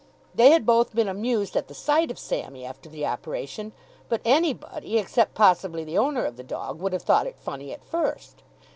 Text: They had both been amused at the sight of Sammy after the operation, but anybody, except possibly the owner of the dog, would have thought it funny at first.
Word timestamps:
They 0.33 0.49
had 0.49 0.65
both 0.65 0.95
been 0.95 1.07
amused 1.07 1.55
at 1.55 1.67
the 1.67 1.75
sight 1.75 2.09
of 2.09 2.17
Sammy 2.17 2.65
after 2.65 2.89
the 2.89 3.05
operation, 3.05 3.71
but 4.09 4.19
anybody, 4.25 4.97
except 4.97 5.35
possibly 5.35 5.83
the 5.83 5.99
owner 5.99 6.25
of 6.25 6.37
the 6.37 6.43
dog, 6.43 6.79
would 6.81 6.93
have 6.93 7.03
thought 7.03 7.27
it 7.27 7.37
funny 7.37 7.71
at 7.71 7.83
first. 7.85 8.41